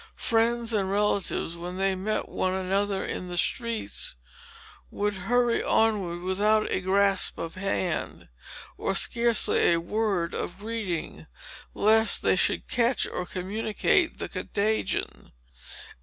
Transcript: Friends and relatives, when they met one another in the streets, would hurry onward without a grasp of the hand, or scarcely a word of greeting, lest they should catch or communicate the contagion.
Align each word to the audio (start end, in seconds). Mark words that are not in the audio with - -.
Friends 0.17 0.73
and 0.73 0.89
relatives, 0.89 1.57
when 1.57 1.77
they 1.77 1.93
met 1.93 2.27
one 2.27 2.55
another 2.55 3.05
in 3.05 3.27
the 3.27 3.37
streets, 3.37 4.15
would 4.89 5.13
hurry 5.29 5.61
onward 5.63 6.21
without 6.21 6.65
a 6.71 6.81
grasp 6.81 7.37
of 7.37 7.53
the 7.53 7.59
hand, 7.59 8.27
or 8.79 8.95
scarcely 8.95 9.73
a 9.73 9.79
word 9.79 10.33
of 10.33 10.57
greeting, 10.57 11.27
lest 11.75 12.23
they 12.23 12.35
should 12.35 12.67
catch 12.67 13.05
or 13.05 13.27
communicate 13.27 14.17
the 14.17 14.27
contagion. 14.27 15.31